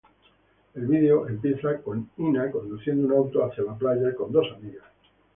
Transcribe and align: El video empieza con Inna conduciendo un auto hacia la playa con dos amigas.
El 0.73 0.87
video 0.87 1.27
empieza 1.27 1.77
con 1.83 2.09
Inna 2.17 2.49
conduciendo 2.49 3.05
un 3.05 3.13
auto 3.13 3.45
hacia 3.45 3.63
la 3.63 3.77
playa 3.77 4.15
con 4.15 4.31
dos 4.31 4.47
amigas. 4.51 4.85